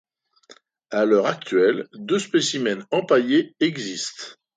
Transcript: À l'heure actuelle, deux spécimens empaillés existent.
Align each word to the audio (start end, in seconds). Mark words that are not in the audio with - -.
À 0.89 1.05
l'heure 1.05 1.27
actuelle, 1.27 1.87
deux 1.93 2.17
spécimens 2.17 2.87
empaillés 2.89 3.53
existent. 3.59 4.35